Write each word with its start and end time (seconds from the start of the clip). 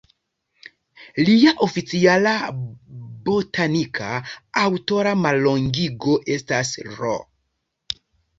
Lia 1.25 1.51
oficiala 1.65 2.31
botanika 3.27 4.09
aŭtora 4.63 5.13
mallongigo 5.27 6.17
estas 6.39 6.73
"R. 6.97 7.07